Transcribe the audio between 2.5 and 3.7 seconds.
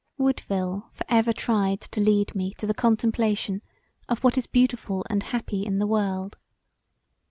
to the contemplation